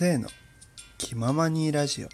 [0.00, 0.30] 生の
[0.96, 2.08] 気ままにラジオ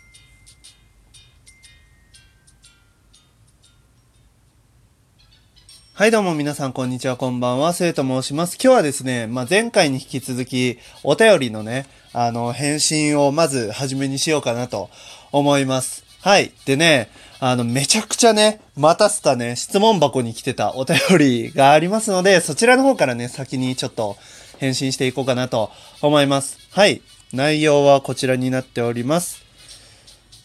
[5.94, 8.58] はいどうも皆さんこんにちはこんばんは、せいと申します。
[8.60, 14.90] 今日はですね、まあ、前回に引き続きお便りのね、あの、返信をまず初めにしようかなと
[15.30, 16.04] 思います。
[16.22, 16.52] はい。
[16.64, 17.08] でね、
[17.38, 24.16] あの、めちゃくちゃね、待たせたね、質問箱に来てたお便りがありますので、そちらの方からね、先にちょっと
[24.58, 25.70] 返信していこうかなと
[26.02, 26.58] 思います。
[26.72, 27.00] はい。
[27.32, 29.44] 内容はこちらになっております。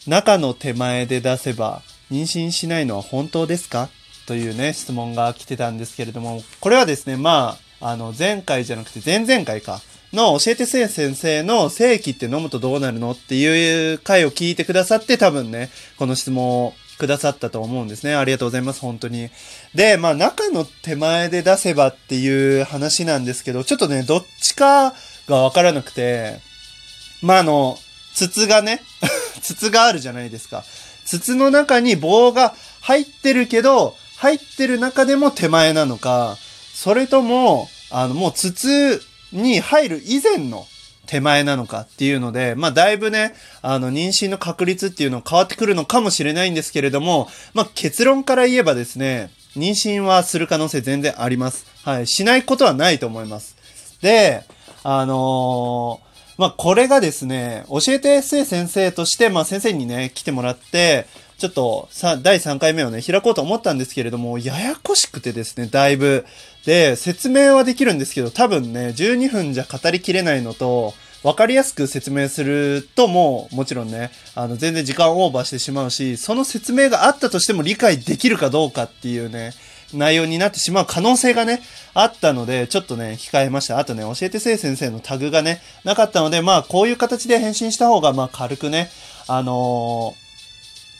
[0.06, 3.88] 中の手前で出せば妊娠しないのは本当ですか？
[4.26, 9.80] というね、質問が来てたんですけれども、これはですね、まあ、あの、前回じゃなくて前々回か、
[10.12, 18.14] の教えてせい先生の正規って飲むとどうなるのっていう回を聞いてくださって多分ね、この質問をくださったと思うんですね。
[18.14, 19.30] ありがとうございます、本当に。
[19.74, 24.92] で、まあ、中の手前で出せばっていう話なんですけど、ちょっとね、どっちか
[25.26, 26.40] がわからなくて、
[27.22, 27.78] まあ、あの、
[28.14, 28.82] 筒がね、
[29.42, 30.64] 筒があるじゃないですか。
[31.06, 36.36] 筒の中に棒が入ってるけど、入ってる中でも手前なのか、
[36.74, 40.66] それとも、あの、もう筒に入る以前の
[41.06, 51.66] 手前なのかっていうので、まあ、だいぶね、あの、妊娠の確率っていうの変わってくるのかもしれないんですけれども、まあ、結論から言えばですね、妊娠はする可能性全然あります。
[51.84, 52.06] はい。
[52.06, 53.56] しないことはないと思います。
[54.00, 54.44] で、
[54.82, 61.06] あのーまあ、これがですね、教えてエッセイ先生として、まあ、先生にね、来てもらって、
[61.38, 66.24] ちょっと、さ、第3回目をね、開こうと思ったんですけれども、ややこしくてですね、だいぶ。
[66.64, 79.52] で、説明はできるんですけど、多分ね、12分じゃ語りきれないのと、わかりやすく説明するともう、もちろんね、あの、全然時間オーバーしてしまうし、その説明があったとしても理解できるかどうかっていうね、
[79.94, 81.62] 内容になってしまう可能性がね、
[81.94, 83.78] あったので、ちょっとね、控えました。
[83.78, 88.90] あとね、教えてせい先生のタグがね、なかったので、まあ、こういう形で返信した方が、まあ、軽くね、
[89.28, 90.22] あのー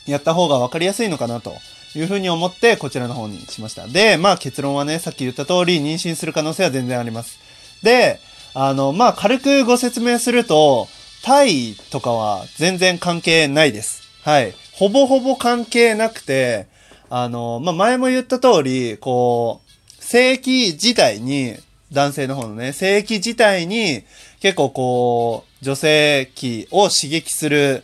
[0.05, 1.55] やった方が分かりやすいのかなと
[1.95, 3.87] いうふうに思って、こちらの方にしました。
[3.87, 7.39] で、まあ、結論はね、さっき言った通り、妊娠する可能性は全然あります。
[7.83, 8.19] で、
[8.53, 10.87] あの、まあ、軽くご説明すると、
[11.23, 14.01] 体とかは全然関係ないです。
[14.23, 14.53] はい。
[14.73, 16.67] ほぼほぼ関係なくて、
[17.15, 21.55] あの、まあ、前も言った通り、こう、性器自体に、
[21.91, 24.01] 男性の方のね、性器自体に、
[24.39, 27.83] 結構こう、女性器を刺激する、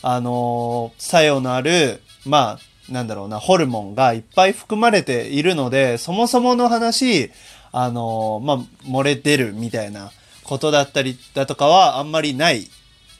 [0.00, 7.32] あの作用のある、まあ、なんだろうな、ホルモンがいっぱい含まれているので、そもそもの話、
[7.72, 8.58] あのまあ、
[8.88, 10.12] 漏れ出るみたいな
[10.44, 12.70] ことだったりだとかはあんまりない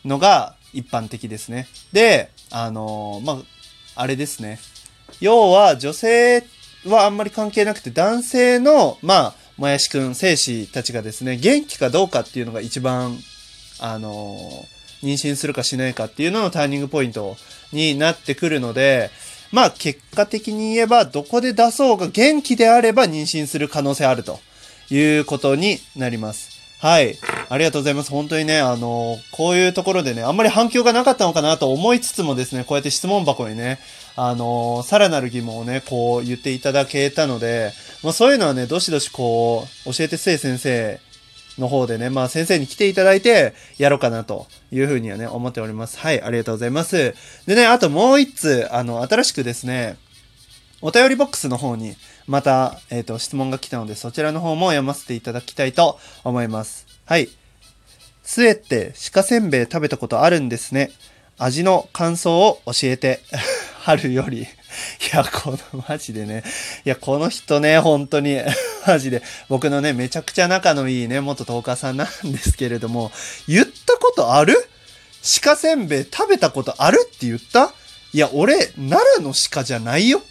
[0.05, 1.67] のが一般的ですね。
[1.93, 3.43] で、あのま
[3.97, 4.61] あ、あれですね。
[5.21, 6.45] 要は女性
[6.87, 13.19] はあんまり関係なくて男性の、まあ、もやしくん、精子たちがですね、元気かどうかっていうのが一番、
[13.81, 14.37] あの
[15.03, 17.37] 妊娠するかしないかっていうののターニングポイント
[17.73, 19.11] になってくるので、
[19.53, 24.41] まあ結果的に言えばどこで出そうが元気であれば妊娠する可能性あると
[24.91, 26.51] いうことになります。
[26.81, 27.17] はい。
[27.50, 28.10] ありがとうございます。
[28.10, 33.78] 本当にね、あのこういうところでね、あんまり反響がなかったのかなと思いつつもですね、こうやって質問箱にね、
[34.16, 37.72] あのさらなる疑問をね、こう言っていただけたので、
[38.03, 41.00] まあそういうのはね、どしどしこう、教えてせい先生
[41.59, 45.98] の方でね、まあ先生に来ていただいて、やろうかなというふうにはね、思っております。
[45.98, 47.15] はい、ありがとうございます。
[47.47, 49.97] でね、あともう一つ、あの、新しくですね、
[50.80, 56.86] お便りボックスの方に、また、えっ、と、質問が来たので、そちらの方も読ませていただきたいと思います。
[57.04, 57.28] はい。
[58.31, 60.91] スエって鹿せんべい食べたことあるんですね。
[61.39, 63.21] 味の感想を教えて。
[63.81, 64.43] 春より。
[64.44, 64.47] い
[65.15, 66.44] や、この、マジでね。
[66.84, 68.39] いや、この人ね、本当に、
[68.87, 73.11] マジで、僕のね、めちゃくちゃ仲のいいね、元トーカーさんなんですけれども、
[73.49, 74.55] 言ったことある？
[75.43, 77.72] 鹿せんべい食べたことあるって言った？
[78.12, 80.22] いや、俺、奈良の鹿じゃないよ。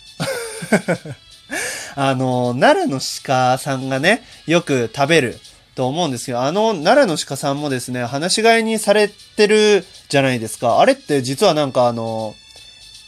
[1.95, 5.39] あの、奈良の鹿さんがね、よく食べる
[5.77, 10.79] と思うんですけど、あの、奈良の鹿さんもですね、放し飼いにされてるじゃないですか。
[10.79, 12.33] あれって実はなんかあの、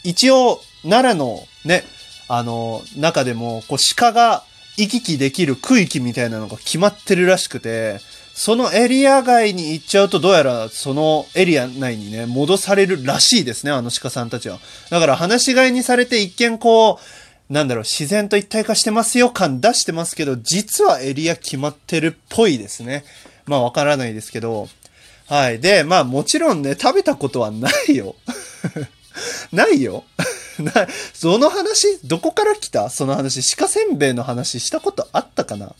[0.03, 1.83] 一応、奈良のね、
[2.27, 4.43] あの、中でも、こう、鹿が
[4.77, 7.97] 行き来できる区域みたいなのが決まってるらしくて、
[8.35, 14.59] そのエリア外に行っちゃうと、どうやらそのエリア内にね、戻されるらしいですね、あの鹿さんたちは。
[14.91, 17.03] だから、放し飼いにされて一見こう、
[17.49, 23.03] なんだろう、自然と一体化してますよ感出してますけど、実はエリア決まってるっぽいですね。
[23.45, 24.69] まあ、わからないですけど。
[25.27, 25.59] はい。
[25.59, 28.15] で、まあ、もちろんね、食べたことはないよ。
[29.51, 30.03] ないよ。
[30.59, 32.89] な、その話、どこから来た？
[32.89, 35.73] その話、鹿せんべいの話したことあったかな？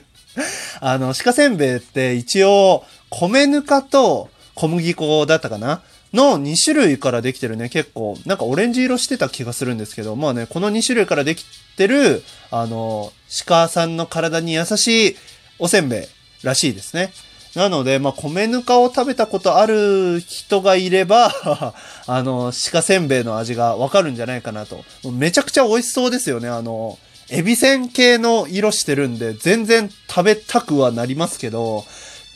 [0.80, 5.82] あの、鹿せんべいって一応、米ぬかと小麦粉だったかな？
[6.12, 11.44] の2種類からできてるね、結構、なんかオレンジ色してた気がするんですけど、まあね、この2種類からでき
[11.76, 13.12] てる、あの、
[13.46, 15.16] 鹿さんの体に優しい
[15.58, 16.08] おせんべ
[16.42, 17.12] いらしいですね。
[17.54, 21.32] なので、まあ、米ぬかを食べたことある人がいれば
[22.06, 24.84] あの、鹿せんべいの味がわかるんじゃないかなと。
[25.10, 26.48] めちゃくちゃ美味しそうですよね。
[26.48, 26.98] あの、
[27.28, 31.84] エビせん系の色してるんで、全然食べたくはなりますけど、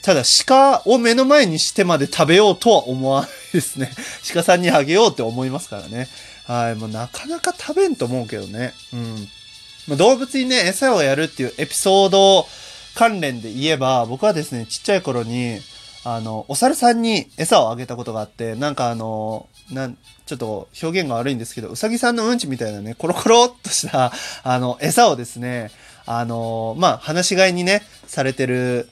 [0.07, 3.91] ただ鹿を目の前にしてまで食べようとは思わないですね。
[4.33, 6.07] 鹿さんにあげようって思いますからね。
[6.45, 6.75] はい。
[6.77, 8.73] もうなかなか食べんと思うけどね。
[8.93, 9.29] うん。
[9.89, 12.47] まあ、動物にね、餌をやるっていうエピソード
[12.95, 15.61] 関連で言えば、僕はですね、ちっちゃい頃に、
[16.05, 24.13] あの、お猿さんに餌をあげたことがあって、なんかあの、なん、ちょっと表現が悪いんですけど、うさぎさんのうんちみたいなね、コロコロっとした、
[24.45, 25.73] あの、餌をですね、
[26.07, 28.89] あの、まあ、話し飼いにね、されてる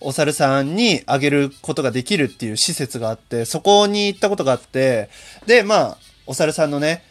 [0.00, 5.08] お猿さんにあげることができるっていう施設があって、そこに行ったことがあって、
[5.46, 7.02] で、まあ、お猿さんのね、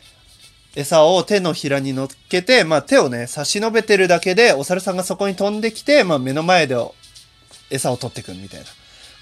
[0.75, 6.75] 餌を手のひらに乗っけて、まあ手をね、差し伸べてるだけで、お猿さんがそこに飛んできて、まあ目の前で
[7.69, 8.65] 餌を取ってくみたいな。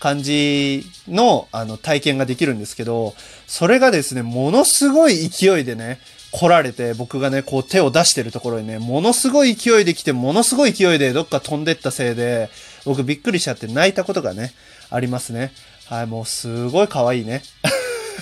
[0.04, 3.14] 感じの、あの、体験ができるんですけど、
[3.48, 6.02] それがですね、ものすごい勢いでね、
[6.32, 12.50] 来られて、僕がね、こう手を出してるところにね、ものすごい勢いで来て、ものすごい勢いでどっか飛んでったせいで、
[12.86, 14.54] 僕びっくりしちゃって泣いたことがね、
[14.90, 15.52] ありますね。
[15.88, 17.42] はい、もうすごい可愛いね。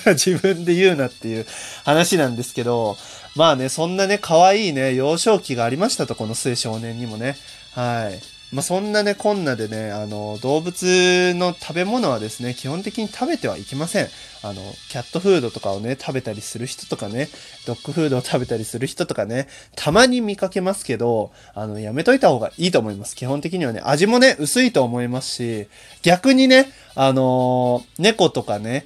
[0.06, 1.46] 自分で言うなっていう
[1.84, 2.96] 話なんですけど、
[3.36, 7.36] まあね、そんなね、可愛いね、幼少期がありましたと、この末少年にもね。
[7.74, 8.41] はい。
[8.52, 14.08] まあ、そんなね、こんなでね、あの、動物の食べ物はですね、基本的に食べてはいけません。
[14.42, 14.60] あの、
[14.90, 17.30] キャットフードとかをね、食べたりする人とかね、
[17.66, 23.16] ドッグフードを食べたりする人とかね、たまに見かけますけど、あの、やめといた方がいいと思います。
[23.16, 25.68] 基本的にはね、味もね、薄いと思いますし、
[26.02, 28.84] 逆にね、あの猫とかね、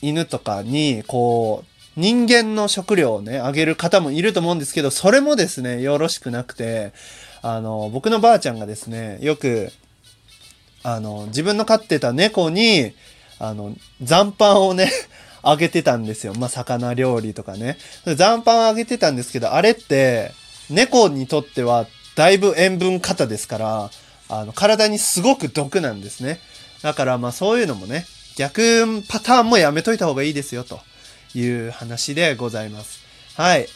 [0.00, 6.92] 犬とかに、こう、人間の食料をね、あげる方もいると思うんですけど、それもですね、よろしくなくて、
[7.42, 9.70] あの、僕のばあちゃんがですね、よく、
[10.82, 12.92] あの、自分の飼ってた猫に、
[13.38, 14.90] あの、残飯をね、
[15.42, 16.34] あげてたんですよ。
[16.34, 17.78] まあ、魚料理とかね。
[18.04, 20.32] 残飯をあげてたんですけど、あれって、
[20.68, 21.86] 猫にとっては、
[22.16, 23.90] だいぶ塩分過多ですから、
[24.28, 26.40] あの、体にすごく毒なんですね。
[26.82, 28.06] だから、まあ、そういうのもね、
[28.36, 30.80] 逆パターンもやめといた方がいいですよ、と
[31.34, 33.00] いう話でございます。
[33.36, 33.68] はい。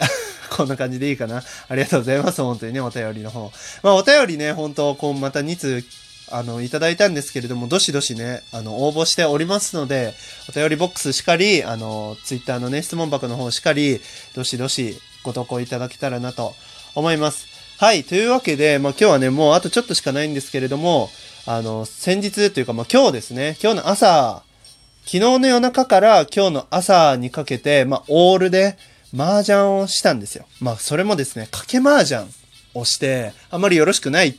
[0.57, 1.43] こんな感じでいいかな。
[1.69, 2.43] ありがとうございます。
[2.43, 3.51] 本当にね、お便りの方。
[3.83, 5.85] まあ、お便りね、本当こう、また2通、
[6.31, 10.15] あの、いただいたんですけれども、どしどしね、あの、応募しておりますので、
[10.49, 14.01] お便りボックスしかり、あの、ツイッターのね、質問箱の方しかり、
[14.35, 16.55] どしどしご投稿いただけたらなと
[16.95, 17.47] 思います。
[17.79, 18.05] はい。
[18.05, 21.11] というわけで、まあ、今日はね、もうあとちょっとしかないんですけれども、
[21.47, 24.43] あの、先日というか、まあ、今日ですね、今日の朝、
[25.05, 28.79] 昨日の夜中から今日の朝にかけて、まあ、オールで、
[29.17, 30.47] 麻雀をしたんですよ。
[30.61, 32.25] まあ、それもですね、賭け麻雀
[32.75, 34.37] をして、あんまりよろしくない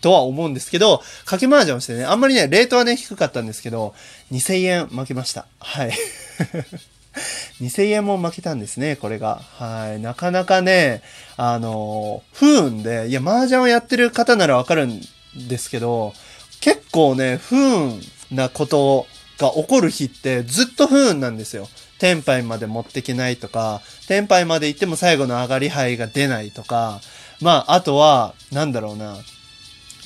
[0.00, 3.94] とは思うんですけど、賭け麻雀をしてね、あんまりね、レートはね、低かったんですけど、
[4.32, 5.46] 2000円負けました。
[5.58, 5.92] はい。
[7.60, 9.42] 2000円も負けたんですね、これが。
[9.58, 10.00] はい。
[10.00, 11.02] なかなかね、
[11.36, 15.00] あの、不運で、いや、麻雀をやってる方ならわかるん
[15.48, 16.14] ですけど、
[16.60, 18.00] 結構ね、不運
[18.30, 19.06] なこと
[19.38, 21.68] が起こる日ってずっと不運なんですよ。
[21.98, 27.00] 天杯まで持ってけないとか、天杯まで行っても最後の上がり牌が出ないとか、
[27.40, 29.16] まあ、あとは、なんだろうな。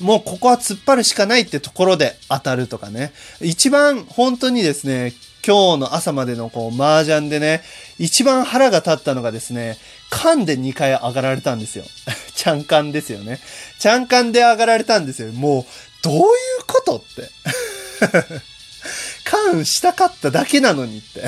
[0.01, 3.13] もうここは突っ張るしかないってところで当たるとかね。
[3.41, 5.13] 一番本当にですね、
[5.45, 7.61] 今日の朝までのこう、麻雀でね、
[7.99, 9.77] 一番腹が立ったのがですね、
[10.09, 11.85] 缶で2回上がられたんですよ。
[12.33, 13.39] ちゃんカンですよね。
[13.79, 15.31] ちゃんカンで上がられたんですよ。
[15.31, 15.65] もう、
[16.01, 16.23] どういう
[16.65, 17.29] ことって。
[19.23, 21.23] 缶したかっただけなのにって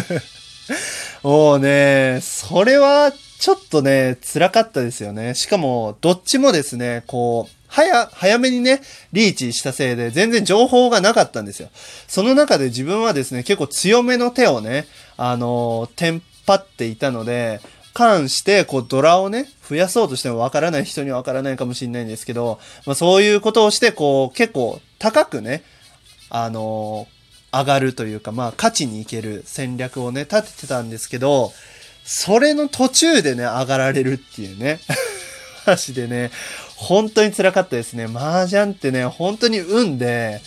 [1.22, 5.34] もうね、それはちょっとね、辛かったですよね。
[5.34, 8.82] しかも、どっちもですね、こう、早、早めにね、
[9.12, 11.70] リーチしたせいで全然情報がなかったんですよ。
[12.06, 17.60] その中で自分はですね、結構強めの手をね、あのテンパっていたので、
[17.94, 25.62] 関して、こう、ドラをね、増やそうとしてもわからない人にはわからないかもしれないんですけど、まあそういうことをして、こう、結構高くね、
[26.30, 27.06] あの
[27.52, 31.52] 上がるというか、まあ、勝ちにいける戦略をね、立ててたんですけど、
[32.04, 34.80] それの途中でね、上がられるっていうね。
[35.64, 36.32] 話でね、
[36.76, 38.04] 本当に辛かったですね。
[38.04, 40.40] 麻雀ってね、本当に運で、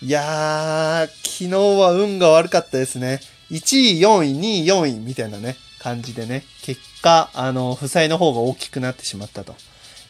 [0.00, 3.20] いやー、昨日は運が悪かったですね。
[3.50, 9.54] 1位、4位、2位、4位みたいなね、感じでね、結果、あの、負債の方が大きくなってしまったと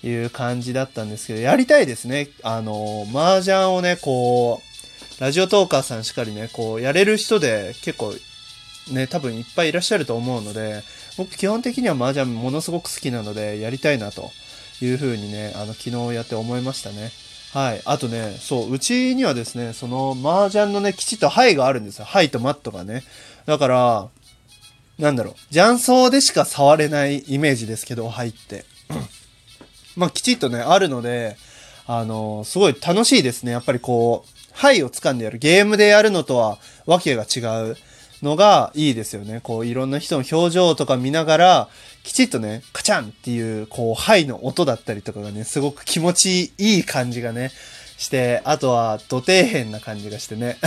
[0.05, 2.29] いう感じだったんですけど、やりたいですね。
[2.43, 4.74] あの、麻雀をね、こう、
[5.21, 8.15] ラジオトーカーさんしかりね、こう、やれる人で結構、
[8.91, 10.83] ね、多分いっぱいいらっしゃると思うので、
[11.17, 14.33] 僕基本的には麻雀ものすごく好きなので、やりたいなと
[14.83, 17.13] いうふうにね、あの、昨日やって思いましたね。
[17.53, 17.83] はい。
[17.85, 22.05] あとね、そう、うちにはですね、その麻雀のね、きちっと牌があるんですよ。
[22.05, 23.05] 牌とマットがね。
[23.47, 24.09] だから、
[24.99, 28.65] なんだろう、雀荘でしか触れないイメージですけど、牌って。
[29.97, 31.37] まあ、きちっとね、あるので、
[31.87, 33.53] あのすごい楽しいですね。
[33.53, 35.39] やっぱりこう、牌を掴んでやる。
[35.39, 37.77] ゲームでやるのとは、わけが違う
[38.23, 39.41] のがいいですよね。
[39.43, 41.69] こう、いろんな人の表情とか見ながら、
[42.03, 47.51] きちっとね、カチャンっていう、こう、はいの音だったりとかがね、すごく気持ちいい感じがね、
[47.97, 50.59] して、あとは、土底辺な感じがしてね。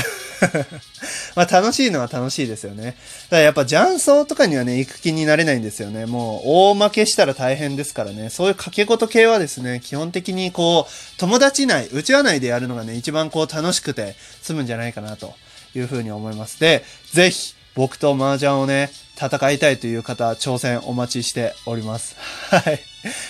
[1.36, 2.96] まあ楽しいのは楽しいですよね。
[3.30, 6.06] ただやっぱ雀荘とかにはね、行く気になれないんですよね。
[6.06, 8.30] もう大負けしたら大変ですからね。
[8.30, 15.36] そういう掛け事系はですね、基本的にこう、友達内、うちわ内でやるのがね、一番こう楽しくて済むんじゃないかなと
[15.76, 16.60] いうふうに思います。
[16.60, 22.16] で、ぜひ、僕と麻雀をね、戦いたいという方、挑戦お待ちしております。
[22.50, 22.80] はい。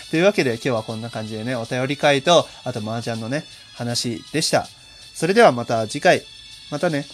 [0.10, 3.44] というわけで今日はこんな感じでね、お便り会と、あと麻雀のね、
[3.78, 4.68] 話でした。
[5.14, 6.24] それではまた次回。
[6.72, 7.06] またね。